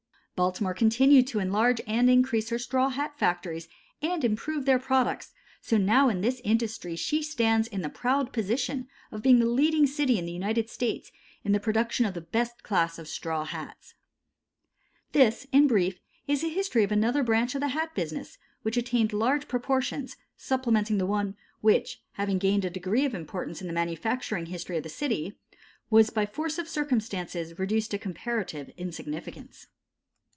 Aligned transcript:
Baltimore 0.33 0.73
continued 0.73 1.27
to 1.27 1.37
enlarge 1.39 1.81
and 1.85 2.09
increase 2.09 2.49
her 2.49 2.57
straw 2.57 2.89
hat 2.89 3.15
factories 3.19 3.67
and 4.01 4.23
improve 4.25 4.65
their 4.65 4.79
products, 4.79 5.33
so 5.61 5.75
that 5.77 5.83
now 5.83 6.09
in 6.09 6.21
this 6.21 6.41
industry 6.43 6.95
she 6.95 7.21
stands 7.21 7.67
in 7.67 7.83
the 7.83 7.89
proud 7.89 8.33
position 8.33 8.87
of 9.11 9.21
being 9.21 9.37
the 9.37 9.45
leading 9.45 9.85
city 9.85 10.17
in 10.17 10.25
the 10.25 10.31
United 10.31 10.67
States 10.67 11.11
in 11.43 11.51
the 11.51 11.59
production 11.59 12.07
of 12.07 12.15
the 12.15 12.21
best 12.21 12.63
class 12.63 12.97
of 12.97 13.07
straw 13.07 13.45
hats. 13.45 13.93
This, 15.11 15.45
in 15.51 15.67
brief, 15.67 15.99
is 16.25 16.43
a 16.43 16.49
history 16.49 16.83
of 16.83 16.91
another 16.91 17.21
branch 17.21 17.53
of 17.53 17.61
the 17.61 17.67
hat 17.67 17.93
business, 17.93 18.39
which 18.63 18.77
attained 18.77 19.13
large 19.13 19.47
proportions, 19.47 20.17
supplementing 20.37 20.97
the 20.97 21.05
one 21.05 21.35
which, 21.59 22.01
having 22.13 22.39
gained 22.39 22.65
a 22.65 22.71
degree 22.71 23.05
of 23.05 23.13
importance 23.13 23.61
in 23.61 23.67
the 23.67 23.73
manufacturing 23.73 24.47
history 24.47 24.77
of 24.77 24.81
the 24.81 24.89
city, 24.89 25.37
was 25.91 26.09
by 26.09 26.25
force 26.25 26.57
of 26.57 26.67
circumstances 26.67 27.59
reduced 27.59 27.91
to 27.91 27.99
comparative 27.99 28.71
insignificance. 28.75 29.67